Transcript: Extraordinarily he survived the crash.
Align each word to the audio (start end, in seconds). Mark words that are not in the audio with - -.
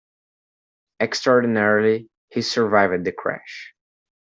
Extraordinarily 0.99 2.09
he 2.31 2.41
survived 2.41 3.05
the 3.05 3.11
crash. 3.11 3.75